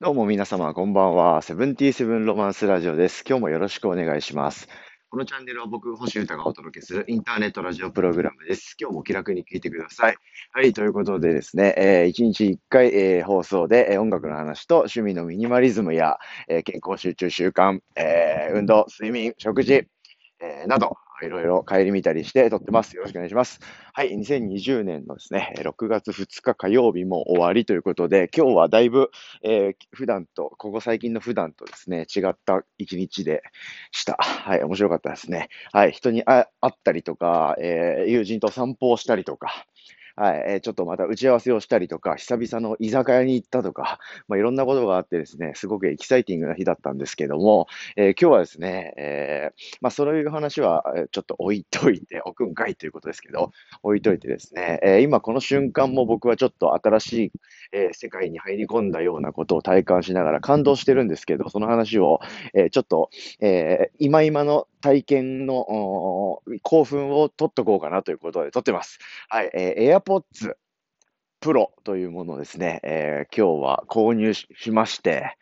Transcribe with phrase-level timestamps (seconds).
[0.00, 1.40] どうも皆様、こんばんは。
[1.40, 3.24] セブンティーセブンロマンスラジオです。
[3.26, 4.68] 今日もよろしくお願いします。
[5.08, 8.74] このチャンネルは僕、星歌がお届けするインターネットラジオプログラムです。
[8.78, 10.16] 今日も気楽に聞いてください。
[10.52, 16.18] はい、ということでですね、えー、1日1回、えー放送で、えー音楽の話と趣味のミニマリズムや、
[16.48, 19.86] えー健康集中習慣、えー運動、睡眠、食事、
[20.40, 22.96] えーなど、いろいろ帰り見たりして撮ってます。
[22.96, 23.60] よろしくお願いします。
[23.92, 29.10] はい、2020年のですね、6月2日火曜日も終わりということで、今日はだいぶ、
[29.42, 33.42] えー普段と、ここ最近の普段とですね、違った一日で
[33.92, 34.16] した。
[34.18, 35.48] はい、面白かったですね。
[35.72, 39.66] はい、人に会会ったりとか、えー友人と散歩をしたりとか、
[40.16, 53.50] はい、えーちょっとまた打ち合わせをしたりとか、久々の居酒屋に行ったとか、 まあ、いろんなことがあってですね、すごくエキサイティングな日だったんですけども、えー今日はですね、えーまあ、そういう話はちょっと置いといて、置くんかいということですけど、
[53.82, 57.32] 置いといてですね、え今この瞬間も僕はちょっと新しい、
[57.74, 62.20] えー世界に入り込んだようなことを体感しながら感動してるんですけど、その話を、
[62.54, 63.10] えーちょっと、
[63.40, 68.98] えー今今の体験の興奮を取っとこうかなということで撮ってます。
[69.28, 70.54] はい、えー AirPods
[71.40, 75.36] Pro というものをですね、えー今日は購入しまして、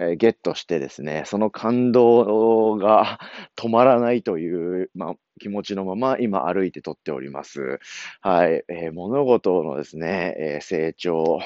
[0.00, 3.20] えゲットしてですね、その感動が
[3.56, 7.78] 止まらないという、まあ、気持ちのまま今歩いて撮っております。
[8.20, 11.38] はい、えー物事のですね、えー成長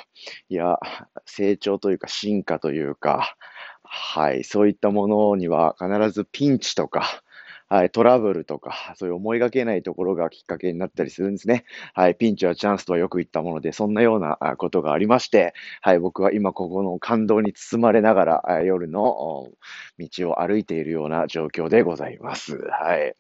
[0.48, 0.78] いや
[1.26, 3.36] 成長というか進化というか、
[3.82, 7.22] はい、そういったものには必ずピンチとか、
[7.72, 11.64] はい、トラブルとか、そういう思いがけないところがきっかけになったりするんですね。
[11.94, 19.48] はい、ピンチはチャンスとはよく言ったもので、そんなようなことがありまして、はい、僕は今ここの感動に包まれながら、夜の
[19.98, 22.58] 道を歩いているような状況でございます。
[22.58, 23.16] はい。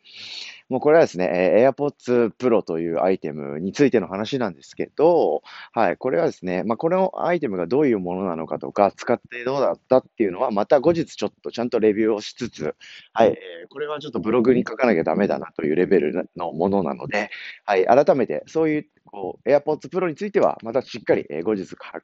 [0.72, 5.42] もうこれはですね、AirPods Pro というアイテムについての話なんですけど、
[5.72, 12.74] はい、これはですね、まあ、このアイテムがどういうものなのかとか、使ってどうだったっていうのは、また後日ちょっとちゃんとレビューをしつつ、
[13.12, 17.28] はい、これはちょっとブログに書かなきゃダメだなというレベルのものなので、
[17.66, 22.00] はい、改めてそういうこう AirPods Pro については、またしっかり、後日か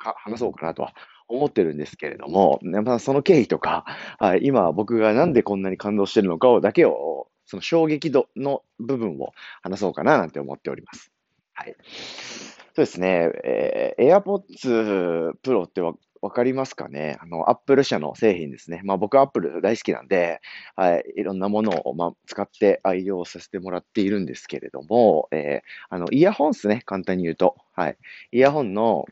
[0.00, 0.94] か話そうかなとは
[1.28, 3.84] 思ってるんですけれども、ねまあ、その経緯とか、
[4.18, 11.10] はい、今僕がなんでこんなに感動してるのかをだけを、その衝撃度の部分を話そうかななんて思っております。
[11.52, 11.74] はい。
[11.82, 17.16] そうですね、えー AirPods Pro ってわわかりますかね？
[17.22, 18.82] あの、Apple 社の製品ですね。
[18.84, 20.42] まあ僕は Apple 大好きなんで、
[20.76, 27.56] はい、いろんなものを、まあ、使って愛用させてもらっているんですけれども、えーあの、イヤホンですね、簡単に言うと。
[27.72, 27.96] はい。
[28.32, 29.06] イヤホンの、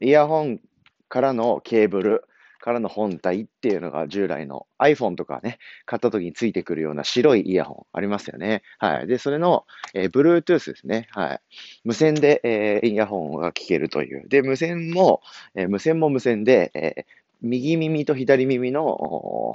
[0.00, 0.60] イヤホン
[1.08, 2.24] からのケーブル
[2.64, 8.62] からの本体っていうのが従来の iPhone とかね、買った時についてくるような白いイヤホンありますよね。
[8.78, 9.06] はい。
[9.06, 11.06] で、それの、えー Bluetooth ですね。
[11.10, 11.40] はい。
[11.84, 14.26] 無線で、えーイヤホンが聞けるという。
[14.30, 15.20] で、無線も、
[15.54, 17.04] えー無線も無線で、えー
[17.42, 19.54] 右耳と左耳の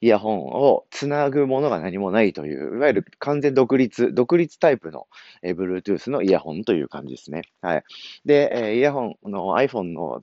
[0.00, 5.08] イヤホンをつなぐものが何もないという、いわゆる完全独立、独立タイプの、
[5.42, 7.42] え Bluetooth のイヤホンという感じですね。
[7.62, 7.84] はい。
[8.24, 10.22] で、えーイヤホンの iPhone の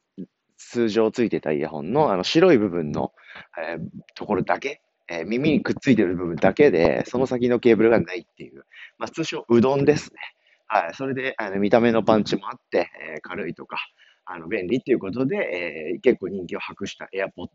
[0.69, 3.13] 通常ついてたイヤホンのあの白い部分の、
[3.57, 3.79] えー
[4.15, 8.65] ところだけ、えー耳にくっついてる部分だけで、その先のケーブルがないっていう、
[8.97, 10.19] まあ、通称うどんですね。
[10.67, 10.93] はい。
[10.93, 13.77] それで、あの見た目のパンチもあって、えー軽いとか、
[14.25, 17.49] あの便利っていうことで、えー結構人気を博した AirPod、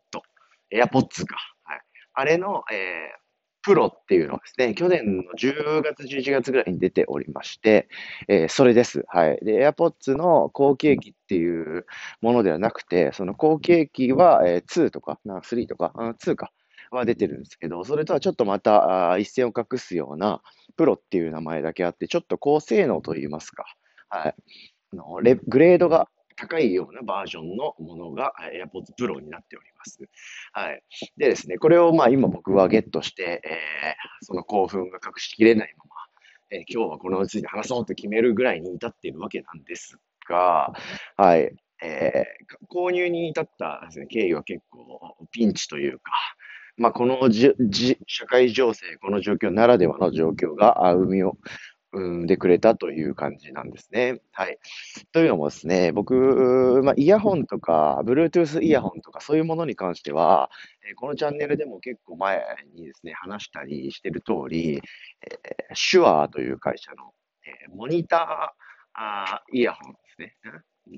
[0.73, 1.37] AirPods か。
[1.65, 1.81] はい。
[2.15, 3.26] あれの、えー
[3.67, 7.89] プロっていうのがですね、去年の10月、11月ぐらいに出ておりまして、
[8.29, 9.05] えーそれです。
[9.09, 9.41] はい。
[9.45, 11.85] で、AirPods の後継機っていう
[12.21, 16.53] ものではなくて、その後継機は、えー2とか、な3とか、2か、
[16.93, 20.43] は出てるんですけど、それとはちょっとまた一線を画すような、
[20.77, 23.65] プロっていう名前だけあって、ちょっと高性能といいますか、
[24.09, 24.35] はい。
[24.93, 29.99] あのレグレードが高いようなバージョンのものが AirPods Pro になっております。
[30.53, 30.83] はい。
[31.17, 35.91] でですね、これをまあ今僕はゲットして、えーその興奮が隠しきれないまま、
[36.51, 39.99] えー今日はこのについて話そうと決めるぐらいに至っているわけなんです
[40.29, 40.73] が、
[41.17, 41.55] はい。
[41.83, 46.13] えー購入に至ったです、ね、経緯は結構ピンチというか、
[46.77, 51.39] まあ、このじじ社会情勢、この状況ならではの状況が生みを
[51.93, 54.21] 生んでくれたという感じなんですね。
[54.33, 54.59] はい。
[55.13, 60.51] というのもですね、僕、まあ、イヤホンとか、Bluetooth イヤホンとか、そういうものに関しては、
[60.89, 62.45] えーこのチャンネルでも結構前
[62.75, 67.13] にですね、話したりしてる通り、えー、シュアーという会社の、
[67.45, 70.37] えーモニターイヤホンですね。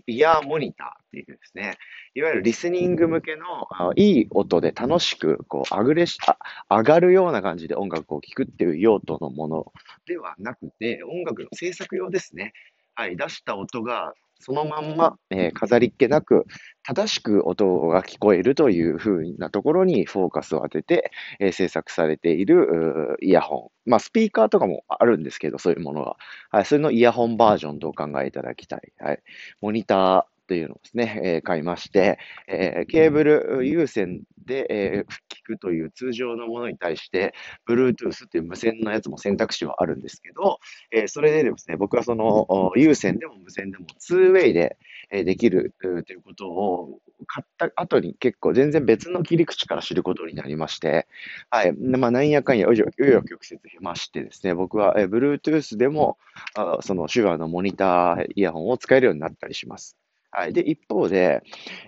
[0.06, 1.78] イヤーモニターっていうですね、
[2.14, 6.36] いわゆるリスニング向けのいい音で楽しく、こう、アグレッシあ
[6.68, 9.72] 上がるような感じで音楽を聴くっていう用途のもの
[10.06, 12.52] ではなくて、音楽の制作用ですね。
[12.94, 16.46] はい、出した音がそのまんま、えー、飾りっ気なく、
[16.82, 23.90] 正しく音が聞こえるというふうなところにフォーカスを当てて、えー、制作されているイヤホン。
[23.90, 26.16] まあ、スピーカーとかもあるんですけど、そういうものが。
[26.50, 28.92] はい、それのイヤホンバージョンとお考えいただきたい。
[28.98, 29.22] はい。
[29.60, 32.18] モニター、というのをですね、えー、買いまして、
[32.48, 37.34] えー、ケーブル有線で、えー、聞くという通常のものに対して、
[37.68, 40.58] Bluetooth っていう無線のやつも選択肢はあるんですけど、
[40.90, 44.78] えー、それでですね、僕はその有線でも無線でも 2way で、
[45.10, 51.06] えー、できるということを買った後に結構全然別の切り口から知ることになりまして、
[51.50, 51.72] はい。
[51.72, 52.86] まあ、なんやかんや、うよ
[53.22, 56.16] 曲折経ましてですね、僕は、えー、Bluetooth でも、
[56.54, 59.98] あその手話のモニターイヤホンを使えるようになったりします。
[60.30, 60.52] はい。
[60.52, 61.42] で、一方で、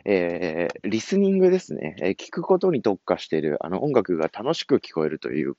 [0.04, 1.96] えー、リスニングですね。
[2.00, 5.56] えー、聞くことに特化している、あの、音楽が楽しく聞こえるという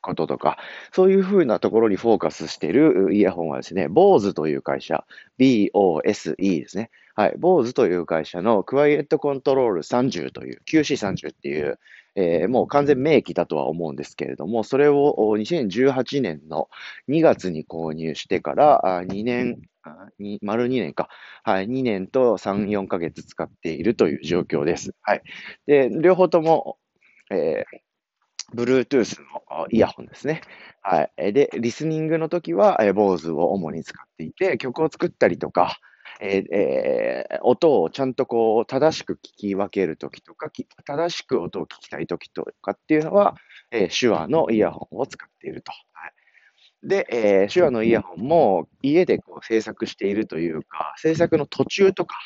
[0.00, 0.58] こととか、
[0.92, 5.04] そういうふうなところにフォーカスしているイヤホンはですね、BOSE という会社、
[5.38, 6.90] BOSE ですね。
[7.14, 7.34] はい。
[7.36, 11.78] BOSE という会社のクワイエットコントロール30という、QC30 っていう、
[12.16, 16.68] えー、もう完全明記だとは思うんですけれども、それを2018年の
[17.08, 19.60] 2月に購入してから2年、
[20.18, 21.08] に丸2年か。
[21.42, 21.68] はい。
[21.68, 24.94] 2年と3、4ヶ月使っているという状況です。
[25.02, 25.22] はい。
[25.66, 26.78] で、両方とも、
[27.30, 30.42] えー、Bluetooth のイヤホンですね。
[30.82, 31.32] はい。
[31.32, 35.78] で、リスニングの時は、えー、BOSE を主に使っていて、曲を作ったりとか、
[36.20, 40.50] えーえー、音をちゃんとこう、正しく聞き分けるときとか、
[40.84, 43.36] 正しく音を聞きたいときとかっていうのは、
[43.70, 45.72] えー、手話のイヤホンを使っていると。
[45.92, 46.12] はい、
[46.82, 52.16] で、えー、手話のイヤホンも家でこう制作しているというか、制作の途中とか、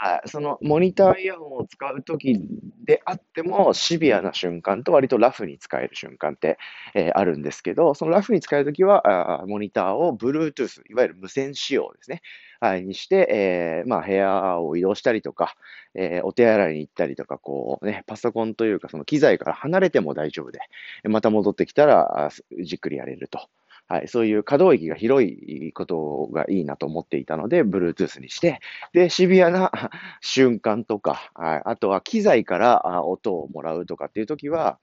[0.00, 2.40] はい、そのモニターイヤホンを使うとき
[2.84, 6.56] であっても、シビアな瞬間と割とラフに使える瞬間って、
[6.94, 12.22] えー、あるんですけど、そのラフに使えるときはあ、モニターを Bluetooth、いわゆる無線仕様ですね。
[12.60, 15.54] はい、にして、えー、まあ、部屋を移動したりとか、
[15.94, 20.60] えー、お手洗いに行ったりとか、こうね、パソコンというか、その機材から離れても大丈夫で、
[21.04, 23.48] また戻ってきたら、じっくりやれると。
[23.90, 28.60] はい、そういう可動域が広いことがいいなと思っていたので、Bluetooth にして、
[28.92, 29.70] で、シビアな
[30.20, 34.78] 瞬間とか、はい、あとは機材から音をもらうとかっていう時は、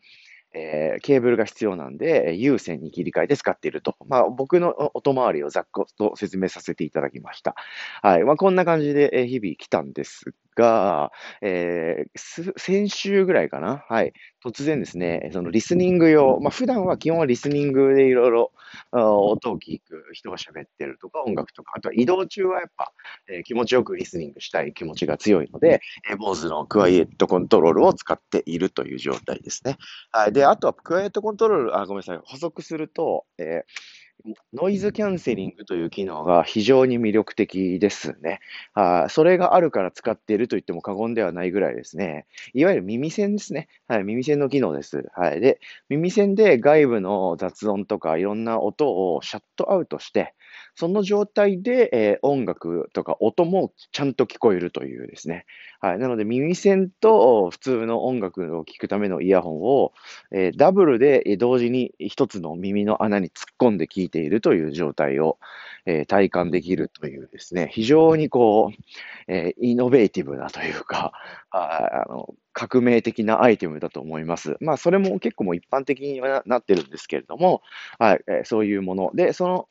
[0.55, 3.95] えー、ケーブルが必要なんで、有線に切り替えて使っていると。
[4.07, 5.67] まあ、僕の音回りをざっ
[5.97, 7.55] と説明させていただきました。
[8.01, 8.23] はい。
[8.23, 11.11] まあ、こんな感じで日々来たんですが、
[11.41, 13.83] えー、先週ぐらいかな。
[13.89, 14.13] はい。
[14.45, 18.51] 突然ですね、そのリスニング用、まあ、普段は基本はリスニングでいろいろ
[18.91, 22.93] 音を聞く人が喋ってるとか、音楽とか、あとは移動中はやっぱ、
[23.27, 29.77] えー、気持ちよくリスニングしたい気持ちが強いので、えー、BOSE の QuietControl を使っているという状態ですね。
[30.11, 30.31] はい。
[30.31, 32.19] で、あとは QuietControl、あ、ごめんなさい。
[32.23, 34.04] 補足すると、えー
[34.53, 38.39] ノイズキャンセリングという機能が非常に魅力的ですね。
[38.73, 42.25] あそれがあるから使っていると言っても過言ではないぐらいですね。
[42.53, 43.67] いわゆる耳栓ですね。
[43.87, 45.05] はい、耳栓の機能です。
[45.15, 45.41] はい。
[45.41, 50.33] で、耳栓で外部の雑音とかいろんな音をシャットアウトして、
[50.75, 55.45] その状態で、えー、音楽とか音もちゃんと聞こえるというですね。
[55.79, 55.99] はい。
[55.99, 59.93] なので、耳栓と普通の音楽を聞くためのイヤホンを、
[60.31, 65.37] えー、ダブルで同時に一つの耳の穴に突っ込んで聞いているという状態を、
[65.85, 68.83] えー、体感できるというですね、非常にこう、
[69.27, 71.13] えイノベーティブなというか、
[71.49, 74.55] あの革命的なアイテムだと思います。
[74.61, 77.61] まあ、それも結構もう一般的にはなってるんですけれども、
[77.99, 79.11] はい、えそういうもの。
[79.13, 79.67] で、その、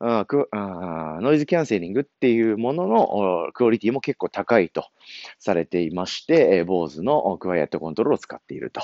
[0.00, 4.86] ああノイズキャンセリングっていうもののクオリティも結構高いと
[5.38, 8.80] されていまして、えー、BOSE のクワイエットコントロールを使っていると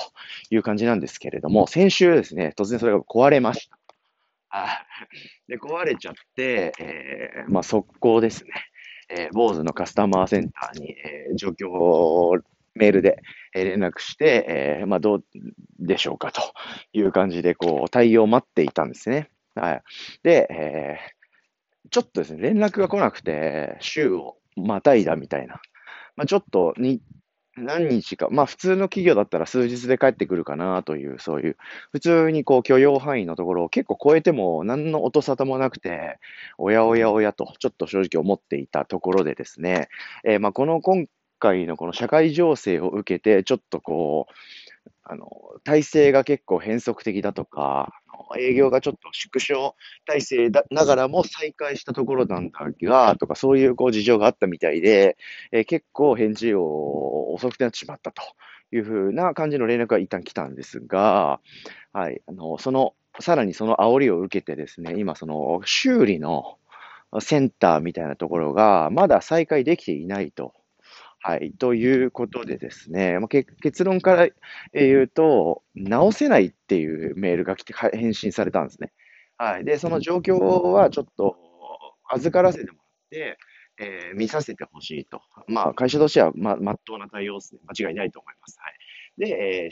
[0.49, 3.77] いう感じなんですけれども、先週ですね、突然それが壊れました。
[5.47, 8.51] で、壊れちゃって、えー、まあ、速攻ですね。
[9.09, 12.37] えー、BOSE のカスタマーセンターに、えー、状況を
[12.73, 13.21] メールで
[13.53, 15.23] 連絡して、えー、まあ、どう
[15.79, 16.41] でしょうかと
[16.93, 19.29] いう感じで、こう、対応を待っていたんですね。
[19.55, 19.83] はい。
[20.23, 25.61] で、えー、ちょっとですね、連絡が来なくて、週をまたいだみたいな。
[26.15, 27.01] まあ、ちょっとに、
[27.57, 31.57] 何日か、まあ普通の企業だったら数日で帰ってくるかなという、そういう、
[31.93, 36.19] 普通にこう許容範囲のところを結構超えても何の音沙汰もなくて、
[36.57, 39.87] おやおやおやと、ちょっと正直思っていたところでですね、
[40.25, 41.05] えー、まあこの今
[41.39, 44.33] 回のこの社会情勢を受けて、ちょっとこう、
[45.05, 45.29] あの、
[45.63, 47.93] 体制が結構変則的だとか、
[48.39, 55.17] 営業がちょっと縮小体制だながらも再開したところなんだが、とかそういうこう事情があったみたいで、
[55.51, 58.23] えー、結構返事を遅くなってしまったと
[58.71, 61.39] いうふうな感じの連絡が一旦来たんですが、
[61.93, 66.57] はい、あの、その、さらにその煽りを受けてですね、今その修理の、
[67.21, 70.53] センターみたいなところが、まだ再開できていないと。
[71.27, 71.53] はい。
[71.53, 74.27] ということでですね、まあ、結論から
[74.73, 78.91] 言うと、直せないっていうメールが来て返信されたんですね。
[79.35, 79.65] はい。
[79.65, 80.37] で、その状況
[80.69, 81.35] はちょっと
[82.11, 83.37] 預からせてもらって、
[83.79, 85.19] えー、見させてほしいと。
[85.47, 87.61] まあ、会社としては、ま、まっとうな対応ですね。
[87.65, 88.59] 間違いないと思います。
[88.59, 88.75] はい。
[89.17, 89.69] で、え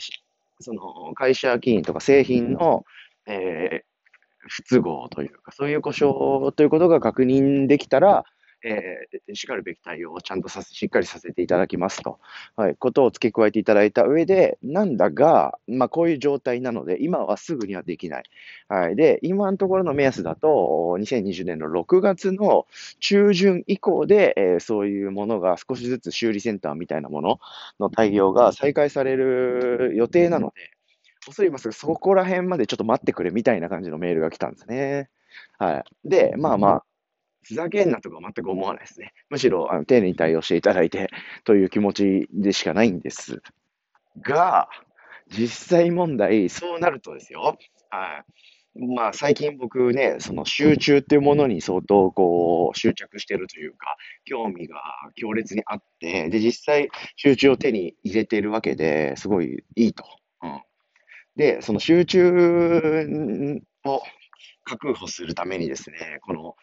[0.58, 2.84] その、会社機員とか製品の、
[3.28, 8.24] えー、不都合というか、そういう故障ということが確認できたら、
[8.64, 12.18] えー、しかるべき対応をちゃんとさしっかりさせていただきますと、
[12.56, 18.22] はい、ことを付け加えていただいた上で、なんだが、まあ、こういう状態なので、今はすぐにはできない。
[18.68, 18.96] はい。
[18.96, 20.48] で、今のところの目安だと、
[20.98, 22.66] 2020年の6月の
[23.00, 27.40] 中旬以降で、えー、そういうものが少しずつ修理センターみたいなもの
[27.78, 30.70] の対応が再開される予定なので、
[31.26, 35.08] 恐れ入りますが、そこら辺までちょっと待ってくれみたいな感じのメールが来たんですね。
[35.58, 36.08] はい。
[36.08, 36.84] で、まあまあ、
[37.44, 39.12] ふざけんなとか全く思わないですね。
[39.30, 41.10] むしろ、あの、丁寧に対応していただいて、
[41.44, 43.42] という気持ちでしかないんです
[44.22, 44.68] が、
[45.28, 47.58] 実際問題、そうなるとですよ。
[47.90, 48.24] はい。
[48.76, 54.76] まあ、最近僕ね、その集中っていうものに相当こう、執着してるというか、興味が
[55.14, 60.04] 強烈にあって、で、実際集中を手に入れてるわけで、すごいいいと。
[60.42, 60.60] うん。
[61.36, 64.02] で、その集中を
[64.64, 66.56] 確保するためにですね、この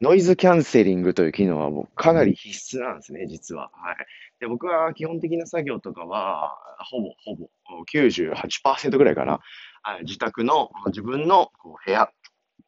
[0.00, 3.70] ノイズキャンセリングという機能はもうかなり必須なんですね、実は。
[3.72, 3.96] はい。
[4.40, 6.58] で、僕は基本的な作業とかは、
[6.90, 7.48] ほぼ、ほぼ、
[7.92, 9.40] 98%ぐらいかな。
[9.82, 12.10] はい、自宅の、自分のこう部屋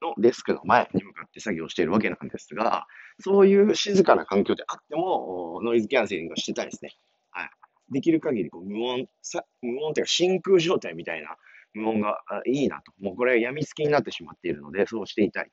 [0.03, 2.87] のデスクの前に向かって作業しているわけなんですが、
[3.21, 6.97] そういう静かな環境であっても、ノイズキャンセリングをしてたいですね。
[7.31, 7.51] はい。
[7.91, 11.37] できる限りこう無音、さ無音というか真空状態みたいな
[11.75, 12.93] 無音がいいなと。
[13.01, 15.51] もうこれは病みつきになってしまっているので、そうしていたいと。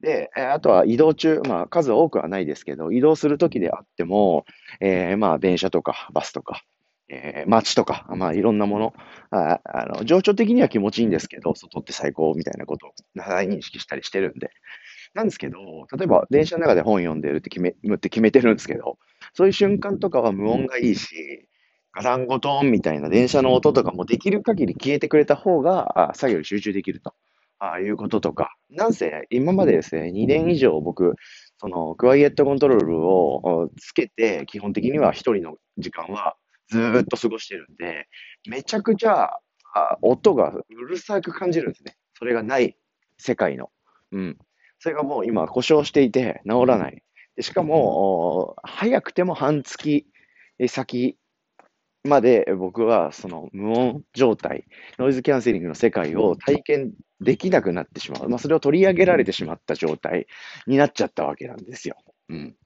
[0.00, 4.44] で、あとは移動中、まあ数多くはないですけど、移動するときであっても、
[4.80, 6.62] えー、まあ電車とかバスとか、
[7.08, 8.94] えー、街とか、まあいろんなもの、
[9.30, 14.50] ああの情緒的には気持ちいいんですけど、外って最高みたいなことを再認識したりしてるんで。
[15.14, 15.58] なんですけど、
[15.96, 18.98] 例えば電車の中で本読んでるって決め、って決めてるんですけど、
[19.32, 21.48] そういう瞬間とかは無音がいいし、
[21.92, 27.14] ガタンゴトンみたいな電車の音とかもできる限り消えてくれた方が、作業に集中できると。
[27.58, 28.54] あいうこととか。
[28.70, 31.14] なんせ、今までですね、2年以上僕、
[31.58, 36.36] その、クワイエットコントロールをつけて、基本的には一人の時間は
[36.68, 38.08] ずーっと過ごしてるんで、
[38.48, 39.30] めちゃくちゃ
[39.74, 41.96] あ音がうるさく感じるんですね。
[42.18, 42.76] それがない
[43.18, 43.70] 世界の。
[44.12, 44.38] うん。
[44.78, 47.02] それがもう今故障していて治らない。
[47.36, 50.06] でしかも、早くても半月
[50.68, 51.18] 先
[52.06, 54.64] まで僕はその無音状態、
[54.98, 58.28] ノイズキャンセリングの世界を体験できなくなってしまう。
[58.28, 60.26] まあ、それを取り上げられてしまった状態
[60.66, 61.96] になっちゃったわけなんですよ。
[62.28, 62.56] うん。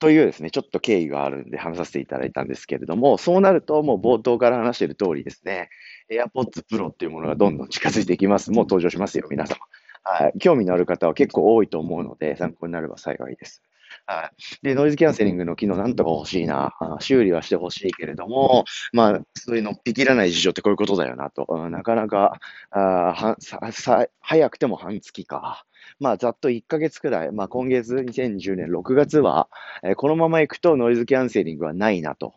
[0.00, 5.68] というですね、ちょっと経緯があるんで話させていただいたんですけれども、そうなるともう冒頭から話している通りですね、
[6.10, 8.50] AirPods Pro っていうものがどんどん近づいていきます。
[8.50, 9.60] もう登場しますよ、皆様。
[10.02, 10.38] はい。
[10.38, 13.62] 興味のある方は結構多いと思うので、参考になれば幸いです。
[14.10, 14.66] はい。
[14.66, 16.74] で、ノイズキャンセリングの機能なんとか欲しいな。
[16.98, 21.46] 修理はして欲しいけれども、まあ、そういうのっぴきらない事情ってこういうことだよなと。
[21.70, 22.40] なかなか、
[22.70, 23.36] あは
[24.20, 25.64] 早くても半月か。
[26.00, 29.48] まあ、ざっと1ヶ月くらい、まあ、今月2010年6月は、
[29.82, 32.34] えー、このまま行くとノイズキャンセリングはないなと。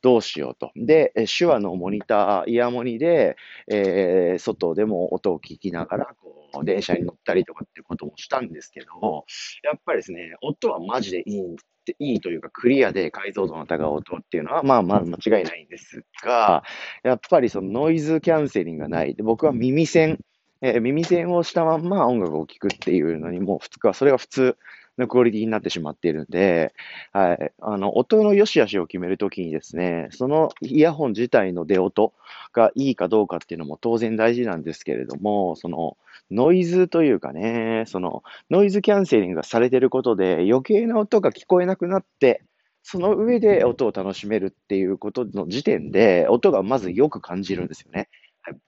[0.00, 0.70] どうしようと。
[0.74, 3.36] で、手話のモニター、イヤモニで、
[3.68, 7.82] えー、外でも音を聞きながら、こう、電車に乗ったりとかって
[8.18, 9.24] したんですけど、
[9.62, 11.56] やっぱりですね、音はマジでいい
[11.98, 16.62] いいというか、クリアで解像度の高い音っていうのは、まあまあ間違いないんですが、
[17.02, 19.14] やっぱりそのノイズキャンセリングがない。
[19.14, 20.18] で僕は耳栓
[20.60, 24.56] えー、耳栓をしたまんま音楽を聴くっていうのにもう2日、それが普通
[24.98, 26.74] のクオリティになってしまっているんで、
[27.12, 32.12] はい、あの、音の良し悪しを決めるときにですね、そのイヤホン自体の出音
[32.52, 35.96] がいいかどうかっていうのも当然大事なんですけれども、その、
[36.30, 42.42] ノイズというかね、その、ノイズキャンセリングがされてることで余計な音が聞こえなくなって、
[42.82, 48.08] その上で音を楽しめるっていうことの時点で、音がまずよく感じるんですよね。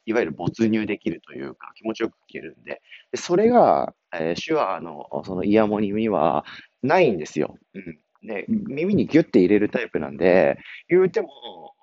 [0.04, 6.44] いわゆる没入できるというか、気持ちよく聞けるんで、でそれが、えー、手話のそのイヤモニには
[6.82, 7.56] ないんですよ。
[7.74, 7.98] うん。
[8.22, 10.58] で、耳にギュッて入れるタイプなんで、
[10.88, 11.74] 言うても、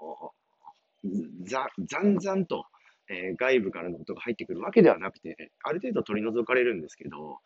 [1.43, 2.65] ざ、ざんざんと、
[3.09, 7.39] えー、外部からの音が入ってくるわけではなくて、ある程度取り除かれるんですけど、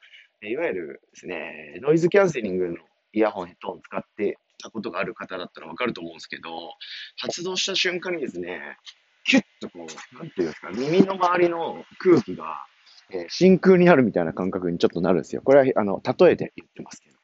[0.43, 2.75] いわゆるですね、ノイズキャンセリングの
[3.13, 6.73] イヤホン、ヘッドホン使ってたことがある方だったらわかると思うんですけど、
[7.17, 8.77] 発動した瞬間にですね、
[9.23, 12.65] キュッとこう、なんていうんですか、耳の周りの空気が、
[13.11, 15.41] えー、真空になるみたいな感覚にちょっとなるんですよ。
[15.41, 17.21] これは、あの、例えて言ってますけど。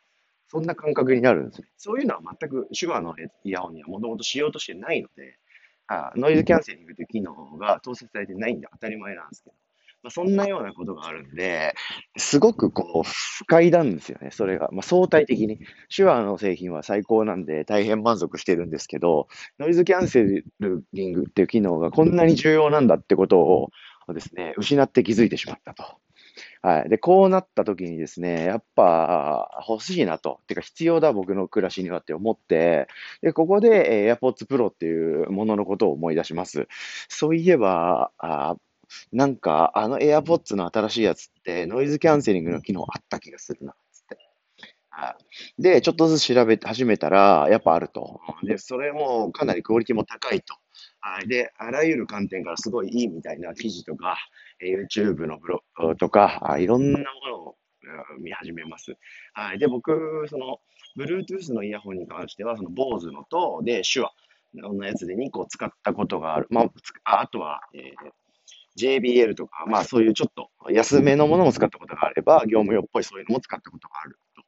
[0.50, 1.68] そんな感覚になるんですね。
[1.78, 5.38] そういうのは全く手話のイヤホンにはもともとしようとしてないので、
[5.88, 9.56] あノイズキャンセリングという機能が搭載されてないんで当たり前なんですけど、
[10.08, 11.76] まあ、そんなようなことがあるんで、
[12.16, 14.70] すごくこう、不快なんですよね、それが。
[14.72, 15.60] まあ、相対的に。
[15.94, 19.28] 手話の製品は最高なんで大変満足してるんですけど、
[19.60, 20.46] ノイズキャンセル
[20.94, 23.70] リングっていう機能がこんなに重要なんだってことを
[24.14, 25.84] ですね、失って気づいてしまったと。
[26.62, 26.90] はい。
[26.90, 30.40] で、こうなった時にですね、やっぱ欲しいなと。
[30.48, 32.88] てか必要だ、僕の暮らしにはって思って、
[33.22, 36.68] で、ここで、え、AirPods Pro っていうもののことを思い出します。
[37.10, 38.12] そういえば、
[39.12, 44.18] なんか、あの AirPods の新しいやつってノイズキャンセリングの機能あった気がするな、つって。
[45.60, 48.22] で、ちょっとずつ調べ始めたら、やっぱあると。
[48.44, 50.56] で、それもかなりクオリティも高いと。
[51.00, 51.28] はい。
[51.28, 54.18] で、あらゆる観点からすごいいいみたいな記事とか、
[54.62, 57.56] YouTube のブログとか、いろんなものを
[58.20, 58.98] 見始めます。
[59.34, 59.60] はい。
[59.60, 60.60] で、僕、その、
[60.98, 64.14] Bluetooth のイヤホンに関しては、その BOSE のと、で、手話
[64.56, 66.48] のやつで2個使ったことがある。
[66.50, 66.62] ま
[67.04, 68.12] あ、あとは、えー
[68.78, 74.44] JBL とか、まあそういうちょっと安めのものも使ったことがあれば、業務用っぽいそういうのも使ったことがあると。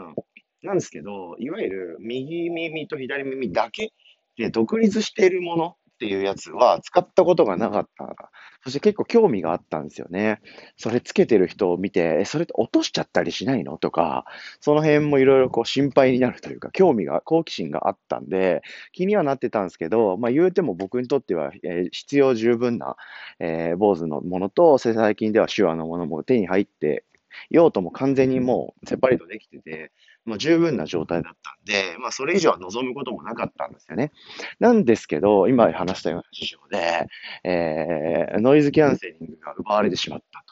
[0.00, 0.14] うん。
[0.62, 3.92] なんですけど、いわゆる右耳と左耳だけ
[4.36, 8.30] で独立しているものっていうやつは使ったことがなかった。
[8.64, 10.40] そして結構興味があったんですよね。
[10.76, 13.78] それつけてる人を見て、え、それって落としちゃったりしないの？
[13.78, 14.24] とか、
[14.60, 22.96] その辺もいろいろこう心配になるというか、興味が、好奇心があったんで、気にはなってたんですけど、まあ言うても僕にとっては、えー、必要十分な、
[23.38, 27.04] えー、坊主のものと、最近では手話のものも手に入って
[27.50, 29.92] 用途も完全にもうセパレートできてて、
[30.24, 34.12] もう十分な状態だったんで、まあそれ以上は望むこともなかったんですよね。
[34.60, 37.06] なんですけど、今話したような事情で、
[37.44, 40.44] えー、ノイズキャンセリングが奪われてしまった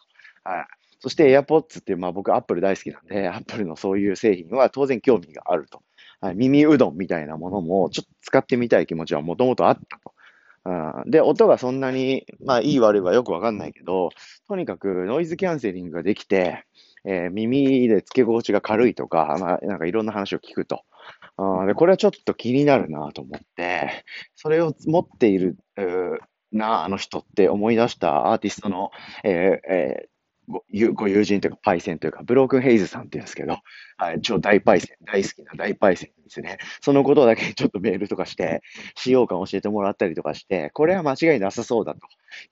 [0.44, 0.50] と。
[0.50, 0.66] はい。
[0.98, 5.82] そして AirPods っていう、まあ僕 Apple 大好きなんで、Apple のそういう製品は当然興味があると。
[6.20, 10.12] はい、耳うどんみたいなものもちょっと使ってみたい気持ちはもともとあったと。
[11.02, 14.10] うん、で、音がそんなに、まあいい悪いはよくわかんないけど、
[14.46, 16.64] とにかくノイズキャンセリングができて、
[17.04, 20.82] えー、耳で付け心地が軽いとか、まあなんかいろんな話を聞くと。
[21.38, 24.04] うん、で、これはちょっと気になるなと思って、
[24.36, 25.56] それを持っている、
[26.52, 28.90] なあ、あの人って思い出したアーティストの、
[29.24, 29.32] えー
[29.72, 30.19] えー
[30.50, 33.58] ごご友人というか、パイセンというか、ブロークンヘイズさんって言うんですけど、
[33.96, 36.58] はい、超大パイセン、大好きな大パイセンですね。
[36.80, 38.62] そのことだけ ちょっとメールとかして、
[38.96, 42.00] 使用感教えてもらったりとかして、これは間違いなさそうだと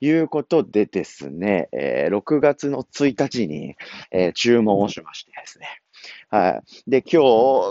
[0.00, 3.76] いうことでですね、えー、6月の1日に、
[4.10, 5.66] えー、注文をしましてですね。
[6.30, 6.90] はい。
[6.90, 7.22] で、今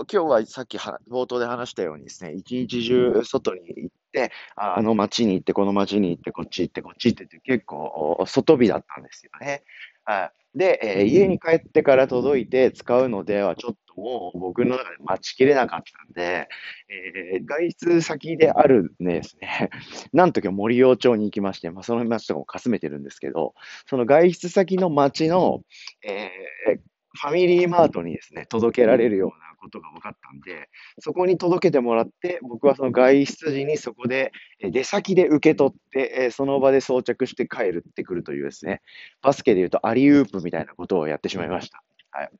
[0.04, 9.62] 日、今日はさっき冒頭で話したようにですね、一日中外に行って、あの街に行って、この街に行って、こっち行って、こっち行ってって結構外日だったんですよね。
[10.08, 10.58] はい。
[10.58, 16.48] で、えー、家に帰ってから届いて使うのではちょっともう僕の中で待ちきれなかったんで、
[16.88, 19.68] えー、外出先であるですね、
[20.14, 23.52] なんとか森陽町に行きまして、まあ、その街とかもかすめてるんですけど、
[23.84, 25.60] その外出先の街の、
[26.02, 26.80] えー、
[27.20, 30.68] ファミリーマートにですね、届けられるようなことが分かったんで、
[31.00, 38.82] そこに届けてもらって、僕はその外出時にそこで出先で受け取って、その場で装着して帰るってくるというですね、
[39.20, 41.82] バスケで言うとアリウープみたいなことをやってしまいました。
[42.10, 42.30] はい。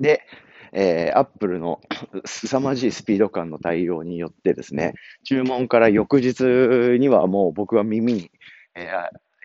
[0.00, 0.22] で、
[0.72, 1.80] えー、アップルの
[2.26, 6.42] 凄まじいスピード感の対応によってですね、注文から翌日
[6.98, 8.30] にはもう僕は耳に、
[8.74, 8.90] え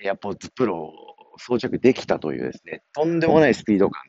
[0.04, 4.04] ー、AirPods Pro を装着できたというですね、とんでもないスピード感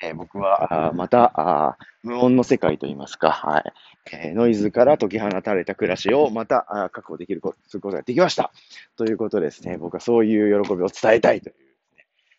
[0.00, 3.72] で、えー、僕はまた無音の世界といいますか、はい。
[4.12, 8.52] えー、ノイズから解き放たれた暮らしをまた確保できることすることができました。
[8.96, 11.54] ということですね、僕はそういう喜びを伝えたいという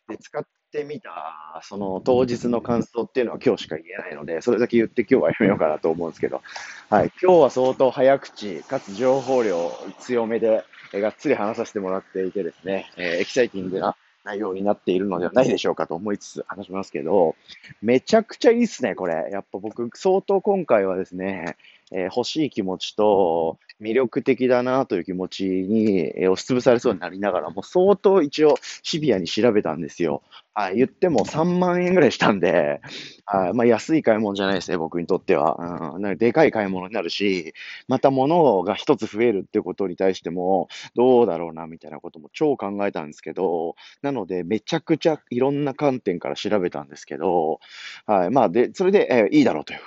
[0.07, 6.41] で、ね、使ってみた、その当日の感想っていうのは今日しか言えないので、それだけ言って今日はやめようかなと思うんですけど、
[6.89, 10.63] はい、今日は相当早口、かつ情報量強めで、
[10.93, 17.36] えがっつり話させてもらっていてですね、えー、エキサイティングな内容になっているのではないでしょうかと思いつつ話しますけど、
[17.81, 19.29] めちゃくちゃいいっすね、これ。
[19.31, 21.57] やっぱ僕、相当今回はですね、
[21.91, 30.21] えー、欲しい気持ちと、魅力的だなという気持ちに、えー、押しつぶされそうになりながらも、相当一応シビアに調べたんですよ。
[30.53, 32.81] はい、言っても3万円ぐらいしたんで、
[33.25, 35.93] はい、まあ安い買い物じゃないですね、僕にとっては。
[35.95, 37.53] うん、なんかでかい買い物になるし、
[37.87, 47.59] また物が一つ増えるってことに対しても、どうだろうな、みたいなことも超考えたんですけど、なので、めちゃくちゃいろんな観点から調べたんですけど、
[48.05, 49.79] はい、まあで、それで、えー、いいだろうという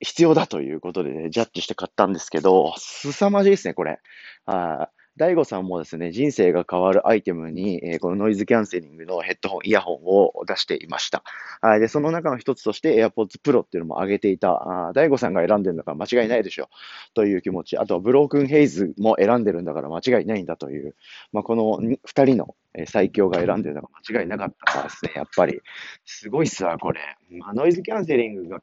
[0.00, 4.00] 必要だということで、ね、ジャッジして買ったんですけど、凄まじいですね、これ。
[4.46, 11.22] あ大悟さんもですね、人生が変わるアイテムに、えー、このノイズキャンセリングのヘッドホン、イヤホンを出していました。
[11.60, 11.80] はい。
[11.80, 16.68] で、その中の一つとして AirPods Pro っていうのも挙げていた、あ大悟さんが選んでるんだから間違いないでしょ。
[17.14, 17.78] という気持ち。
[17.78, 20.96] あとはブロークンヘイズも選んでるんだから間違いないんだという、
[21.32, 22.56] まあ、この二人の
[22.88, 25.60] 最強が選んでるのが間違いなかったからですね、やっぱり。
[26.04, 27.00] すごいっすわ、これ。
[27.38, 28.60] まあ、ノイズキャンセリングが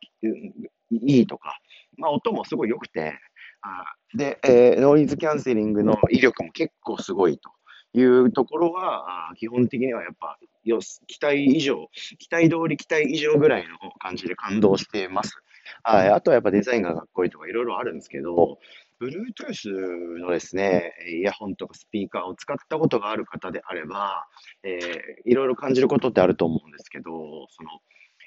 [0.91, 1.59] いいとか、
[1.97, 3.13] まあ、音もすごい良くて、
[3.61, 7.51] あで、えー、ノイズキャンセリングの威力も結構すごいと
[7.93, 15.37] いうところは、あ基本的にはやっぱよ期待以上、期待通り期待以上ぐらいの感じで感動しています。
[15.83, 18.59] はい、あとはやっぱデザインがかっこいいとかいろいろあるんですけど、
[19.01, 24.27] Bluetooth のですね、イヤホンとかスピーカーを使ったことがある方であれば、
[24.63, 27.69] えー、いろいろ感じることってあると思うんですけど、その、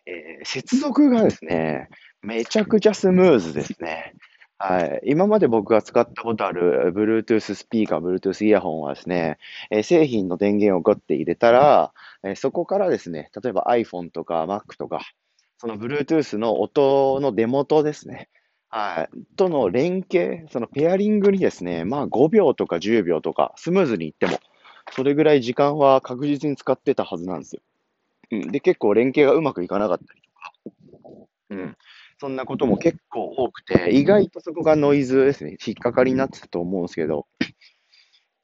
[0.07, 1.89] えー、接続がですね、
[2.23, 4.15] めちゃくちゃスムーズですね。
[4.59, 5.01] はい。
[5.05, 9.39] 今まで僕が使ったことある Bluetooth スピーカー、Bluetooth イヤホンはですね、
[9.71, 15.01] えー、製品の電源をガッて入れたら、えー、そこからですね、例えば iPhone とか Mac とか、
[15.59, 18.29] その Bluetooth の音の出元ですね。
[18.69, 19.37] はい。
[19.37, 24.39] との連携、そのペアリングにですね、まあ5秒とか10秒とか、スムーズにいっても、
[24.93, 27.63] それぐらい時間は確実に使ってたはずなんですよ。
[28.31, 28.53] うん。
[28.53, 31.27] で、結構連携がうまくいかなかったりとか。
[31.51, 31.77] うん。
[32.19, 37.27] そんなことも結構多くて、意外とそこがノイズですね、引っかかりになってたと思うんですけど、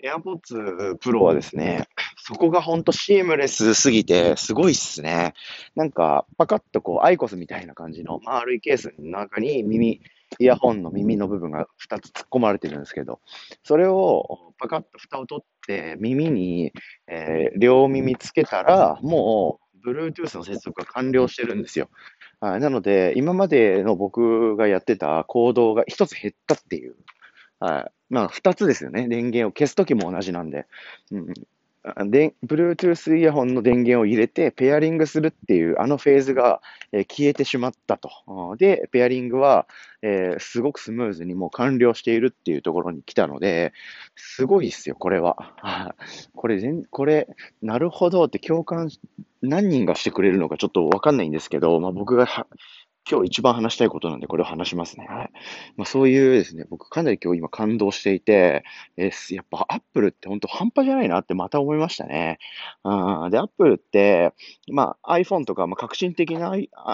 [0.03, 5.35] AirPods Pro はですね、そこがほんとシームレスすぎて、すごいっすね。
[5.75, 10.01] なんか、パカッとこう、アイコスみたいな感じの丸いケースの中に耳、
[10.39, 13.21] イヤホンの耳の部分が2つ突っ込まれてるんですけど、
[13.65, 16.73] それをパカッと蓋を取って耳に、
[17.09, 21.89] えー、両耳つけたら、もう Bluetooth の接続が完了してるんですよ。
[22.41, 22.61] はい。
[22.61, 26.95] なので、今までの僕がやってた行動が一つ減ったっていう。
[27.59, 27.93] はい。
[28.09, 29.09] まあ、二つですよね。
[29.09, 30.67] 電源を消すときも同じなんで。
[31.11, 31.35] うん。
[32.11, 36.61] で、Bluetooth イヤホンの電源を入れて、ペアリングするっていう、あのフェーズが、
[36.93, 38.11] え、消えてしまったと。
[38.59, 39.67] で、ペアリングは、
[40.03, 43.73] えー、すごくスムーズにもう完了しているっていうところに来たので、
[44.15, 45.55] すごいっすよ、これは。
[46.35, 47.29] これ、全、これ、
[47.63, 48.91] なるほどって共感、
[49.43, 52.27] 何人がしてくれるのかちょっとわかんないんですけど、まあ、僕が
[53.11, 55.07] 今日一番話したいことなんで、これを話しますね。
[55.09, 55.31] はい。
[55.77, 58.63] まあ、そういうですね、僕かなり今日今感動していて、
[58.97, 62.39] えー、やっぱアップルって本当半端じゃないなってまた思いましたね。
[62.85, 64.33] うん、で、アップルって、
[64.71, 66.53] まあ iPhone とか、まあ、革新的な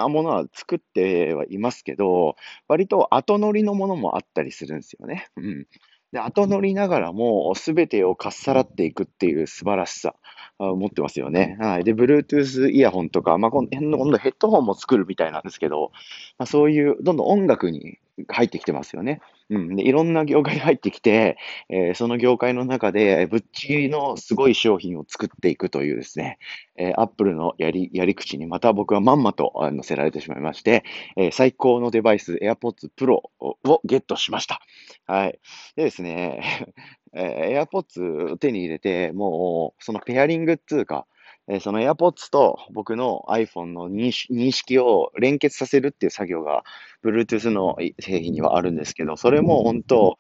[0.09, 2.37] ものは作ってはいますけど、
[2.68, 5.28] 割と後乗りのものもあったりするんですよね。
[5.37, 5.66] うん。
[6.12, 10.14] で、後乗りながらもすべてをかっさらっていくっていう素晴らしさ。
[10.59, 11.59] 持ってますよね。
[11.61, 11.85] はい。
[11.85, 15.92] で、Bluetooth イヤホンとか、まあ、今度ヘッドホンも作るみたいなんですけど、
[16.38, 19.20] まあ、そういう、どんどん音楽に入ってきてますよね。
[19.50, 19.76] うん。
[19.76, 21.37] で、いろんな業界に入ってきて、
[21.68, 26.38] えー、その業界の中で、ぶっちぎりのすごい商品を作っていくというですね、
[26.76, 30.85] えー、Apple のやり、やり口にまた僕はまんまと乗せられてしまいまして、
[31.16, 34.61] えー、最高のデバイス AirPods Pro をゲットしました。
[35.07, 35.38] はい。
[35.76, 36.74] でですね、
[37.14, 41.07] えー、AirPods を手に入れて、もう、そのペアリングっていうか、
[41.48, 44.11] え、その AirPods と僕の iPhone の認
[44.50, 46.64] 識を連結させるっていう作業が
[47.04, 50.18] Bluetooth の製品にはあるんですけど、それも本当、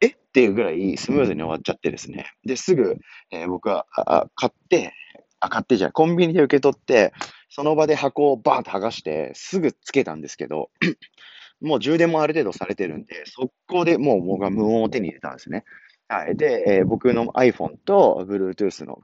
[0.00, 2.26] えっていうぐらいスムーズに終わっちゃってですね。
[2.44, 2.96] で、すぐ、
[3.30, 4.92] えー、僕はあ買って、
[5.40, 7.12] あ、買ってじゃコンビニで受け取って、
[7.50, 10.70] その場で箱をバーンと剥がして、すぐつけたんですけど、
[11.60, 15.64] もう充電もある程度されてるんで、速攻でもう僕は無音を手に入れたんですね。
[16.08, 16.36] はい。
[16.36, 19.00] で、えー、僕の iPhone と Bluetooth の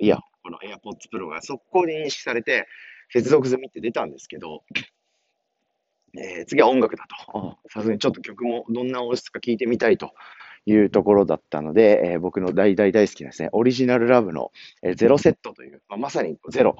[0.00, 2.68] イヤホン、この AirPods Pro が速攻で認識されて、
[3.08, 4.62] 接続済みって出たんですけど、
[6.16, 7.58] えー、次は音楽だと。
[7.70, 10.12] さすがにちょっと曲もどんな音質か聞いてみたいと
[10.66, 14.52] いうところだったので、えー、僕の大大大好きなですね、オリジナルラブの、
[14.82, 16.76] えー、ゼロセットという、まあ、まさにゼロ、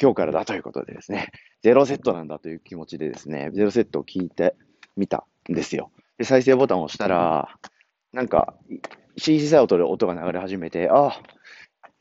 [0.00, 1.28] 今日からだということでですね、
[1.62, 4.54] ゼロセットなんだという気持ちでですね、ゼロセットを聞いて
[4.96, 5.90] みたんですよ。
[6.16, 7.58] で、再生ボタンを押したら、
[8.12, 8.54] なんか、
[9.16, 11.22] 小さい音で音が流れ始めて、ああ、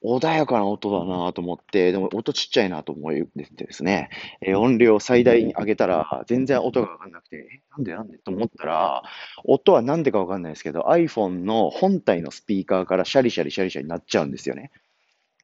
[0.04, 3.26] 穏やかな音だなと思って、でも音ちっちゃいなと思って
[3.66, 4.10] ですね、
[4.42, 8.18] え音量最大に上げたら、全然音がわかんなくて、え、なんでなんで？
[8.18, 9.04] と思ったら、
[9.46, 14.72] 音はなんでかわかんないですけど、iPhone の本体のスピーカーからシャリシャリシャリシャリになっちゃうんですよね。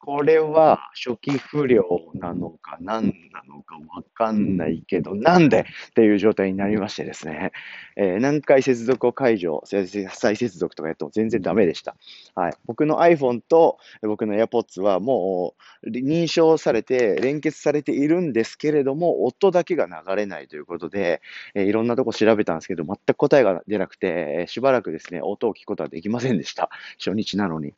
[0.01, 1.83] これは初期不良
[2.15, 7.51] なのか何なのかわかんないけど、なんでっていう状態になりましてですね、
[7.97, 11.97] えー、何回接続を解除、再接続とかやっても全然ダメでした。
[12.33, 12.53] はい。
[12.65, 21.21] 僕の iPhone と僕の AirPods はもう認証されて連結されているんですけれども、音だけが流れないということで、
[21.55, 26.69] えー、いろんなとこ調べたんですけど、全く答えが出なくて、しばらくですね、音を聞くことはできませんでした。
[26.97, 27.73] 初日なのに。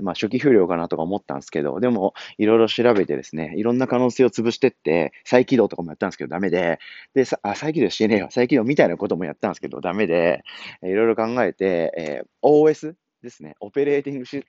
[0.00, 6.78] まあ初期不良かなとか思ったんですけど、ど、でも、いろいろ調べてですね、いろんな可能性を潰してって、再起動とかもやったんですけどダメで、
[7.14, 10.42] で、さあ、再起動してねえよ、再起動みたいなこともやったんですけどダメで、
[10.82, 14.44] いろいろ考えて、えー、OS ですね、オペレーティングシ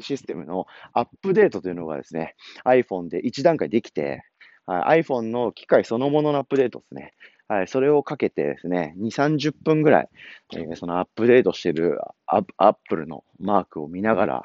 [0.00, 4.24] システムのアップデートというのがですね、iPhone で1段階できて、
[4.66, 7.14] iPhone の機械そのもののアップデートですね。
[7.48, 10.08] はい、それをかけてですね、2、30分ぐらい、
[10.54, 14.42] えー、そのアップデートしてるアップルのマークを見ながら、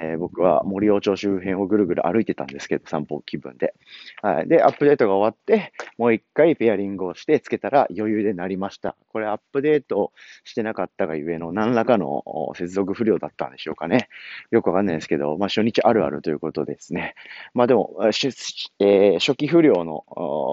[0.00, 3.74] えー、僕は森尾町周辺をぐるぐる歩いてたんですけど、散歩気分で。
[4.22, 4.48] はい。
[4.48, 8.96] で、アップデートが終わって、もう一回ペアリングをしてつけたら余裕でなりました。
[9.12, 10.12] これアップデート
[10.44, 12.22] してなかったがゆえの何らかの
[12.54, 14.08] 接続不良だったんでしょうかね。
[14.50, 17.14] よくわかんないですけど、まあ初日あるあるということですね。
[17.54, 20.04] まあでも、えー、初期不良の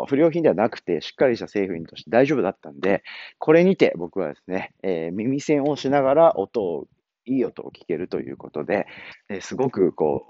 [0.07, 3.03] 不良品ではなくて、しっかりした製品として大丈夫だったんで、
[3.39, 6.87] これにて僕はですね、えー、耳栓をしながら音を
[7.25, 8.87] いい音を聞けるということで、
[9.29, 10.25] えすごくこ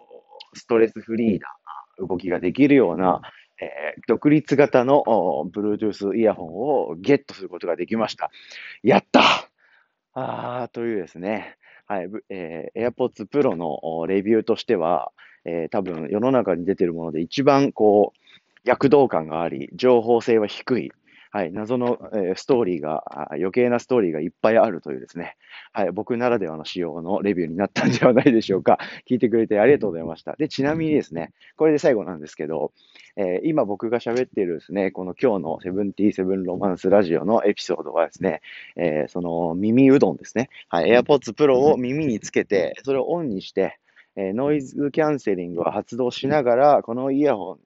[0.53, 1.47] う、ストレスフリーな
[2.07, 3.21] 動きができるような、
[3.61, 5.03] えー、独立型の
[5.53, 8.29] Bluetooth イヤホンをゲットすることができました。
[8.83, 9.21] やった！
[10.13, 15.11] あというですね、はい、えー、AirPods Pro のレビューとしては、
[15.45, 18.19] えー、多分世の中に出てるもので一番こう、
[18.63, 20.91] 躍動感があり、情報性は低い、
[21.35, 25.35] はい、謎の、えー、ストーリーが、余計なストーリーがいっぱいあるというですね、
[25.73, 28.79] はい、僕ならではの仕様のレビューになったんではないでしょうか。
[29.05, 30.37] 聞いてくれてありがとうございました。
[30.37, 32.71] で、ちなみにですね、これで最後なんですけど、
[33.17, 38.39] えー、今僕が喋っているですね、この今日のセブンティーセブンロマンスラジオのエピソードはですね、
[38.77, 43.77] えー、その耳うどんですね、はい、AirPods Pro を耳につけて、それをオンにして、
[44.15, 47.59] え、ノイズキャンセリングを発動しながら、このイヤホン、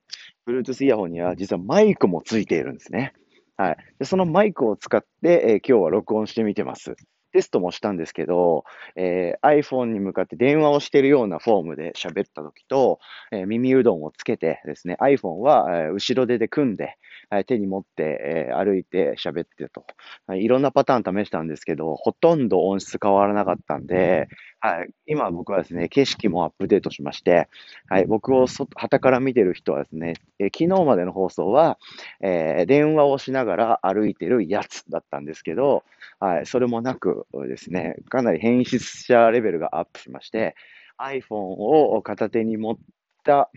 [0.52, 3.14] Bluetooth イヤホンには実はマイクもついているんですね。
[3.60, 3.78] はい。
[4.00, 6.96] でそのマイクを使って、えー、今日は録音してみてます。
[7.32, 8.64] テストもしたんですけど、
[8.96, 13.00] えー、iPhone に向かって電話をしているようなフォームで喋った時と、
[13.32, 16.98] えー、耳うどんをつけてですね、iPhone は、えー、後ろ手で組んで、
[17.32, 19.86] え手に持って、え歩いて喋ってると、
[20.26, 20.44] はい。
[20.44, 24.90] いろんなパターン試したんですけど、ほとんど音質変わらなかったんで、はい。
[25.06, 27.48] 今僕はですね、景色もアップデートしまして、
[27.88, 28.06] はい。
[28.06, 31.78] 僕をそ、旗から見てる人はですね、え昨日までの放送は、
[32.22, 35.84] え電話をしながら歩いてるやつだったんですけど、
[36.20, 36.46] はい。
[36.48, 40.56] それもなくですね、かなり変質者レベルがアップしまして、
[40.98, 42.78] iPhone を片手に持っ
[43.24, 43.50] た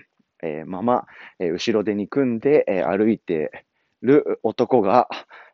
[0.42, 1.06] え、まま、
[1.38, 3.64] え、後ろ手に組んで、え、歩いて
[4.02, 5.08] る男が、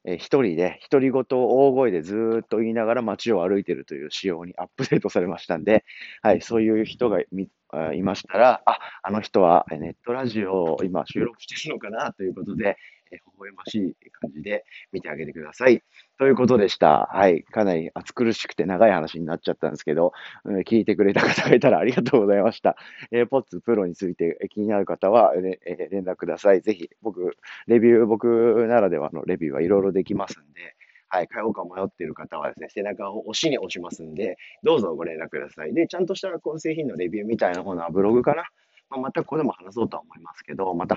[0.05, 5.85] えー、一人で、独り言を大声でずっと言いながら街を歩いてるという仕様にアップデートされましたんで、
[6.23, 12.79] はい、そういう人がいましたら、あ、あの人はネットラジオを今収録してるのかなということで、
[13.13, 15.83] え微笑ましい感じで見てあげてください。
[16.19, 17.09] ということでした。
[17.13, 17.43] はい。
[17.45, 20.13] かなり暑苦しくて長い話になっちゃったんですけど、
[20.45, 22.77] うん聞いてくれた方がいたらありがとうございました。
[23.13, 25.59] AirPods Pro について気になる方は、ね、
[25.91, 26.61] 連絡ください。
[26.61, 30.75] ぜひ、僕、レビュー、僕ならではのレビューはいろいろできますんで、
[31.09, 35.73] はい、買おうか迷っている方はですね、背中を押しに押しますんで、どうぞご連絡ください。
[35.73, 38.45] で、ちゃんとしたこの製品のレビューみたいなものはブログかな
[38.91, 40.97] まあ、またここでも話そうとは思いますけど、また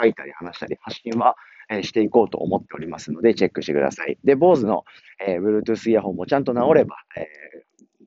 [0.00, 1.36] 書いたり話したり発信は、
[1.70, 4.18] えしていこうと思っておりますので、チェックしてください。
[4.24, 4.84] で、BOSE の、
[5.24, 7.20] えー、Bluetooth イヤホンもちゃんと直れば、え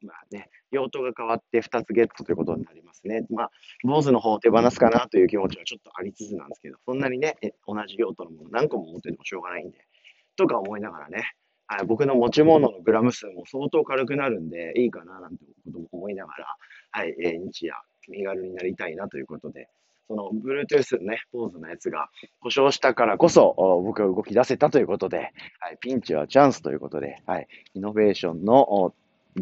[0.04, 3.26] ー、まあね、用途が変わって2つゲットということになりますね。
[3.30, 3.52] まあ、
[3.86, 9.78] BOSE の方を手放すかなという気持ちはちょっとありつつなんですけど、そんなにね、同じ用途のもの何個も持っててもしょうがないんで、
[10.36, 11.24] とか思いながらね、
[11.88, 16.46] 僕の持ち物のグラム数も相当軽くなるんで、いいかななんてことも思いながら、
[16.94, 17.76] はい、えー、日夜
[18.08, 19.68] 身軽になりたいなということで、
[20.08, 22.10] その Bluetooth のね、ポーズのやつが
[22.42, 28.94] 故障したからこそ、僕が動き出せたということで、はい、ピンチはチャンスということで、はい、イノベーションの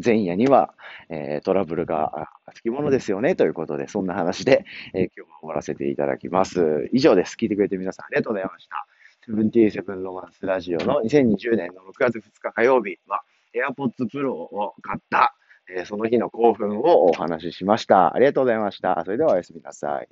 [0.02, 0.72] 前夜には、
[1.10, 6.88] えー、トラブルがつきものですよねということで、そんな話で、えー、今日は終わらせていただきます。
[6.92, 7.36] 以上です。
[7.38, 8.86] 聞いてくれて皆さんありがとうございました。
[9.26, 13.22] セブンティーセブンロマンスラジオの2020年の6月2日火曜日は
[13.54, 15.36] AirPods Pro を買った
[15.76, 18.14] えその日の興奮をお話ししました。
[18.14, 19.02] ありがとうございました。
[19.04, 20.08] それではおやすみなさい。